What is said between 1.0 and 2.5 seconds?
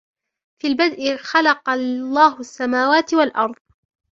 خَلَقَ اللهُ